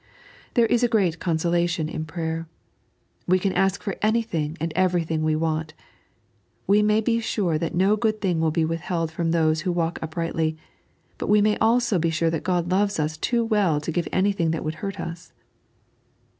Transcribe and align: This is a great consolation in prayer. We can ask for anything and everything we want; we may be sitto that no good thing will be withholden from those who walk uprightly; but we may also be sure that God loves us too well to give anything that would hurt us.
This 0.55 0.65
is 0.71 0.81
a 0.83 0.87
great 0.87 1.19
consolation 1.19 1.87
in 1.87 2.05
prayer. 2.05 2.47
We 3.27 3.37
can 3.37 3.53
ask 3.53 3.83
for 3.83 3.97
anything 4.01 4.57
and 4.59 4.73
everything 4.75 5.21
we 5.21 5.35
want; 5.35 5.75
we 6.65 6.81
may 6.81 7.01
be 7.01 7.21
sitto 7.21 7.59
that 7.59 7.75
no 7.75 7.95
good 7.95 8.19
thing 8.19 8.39
will 8.39 8.49
be 8.49 8.65
withholden 8.65 9.13
from 9.15 9.29
those 9.29 9.61
who 9.61 9.71
walk 9.71 9.99
uprightly; 10.01 10.57
but 11.19 11.29
we 11.29 11.39
may 11.39 11.55
also 11.59 11.99
be 11.99 12.09
sure 12.09 12.31
that 12.31 12.41
God 12.41 12.71
loves 12.71 12.99
us 12.99 13.15
too 13.15 13.45
well 13.45 13.79
to 13.79 13.91
give 13.91 14.07
anything 14.11 14.49
that 14.49 14.63
would 14.63 14.75
hurt 14.81 14.99
us. 14.99 15.33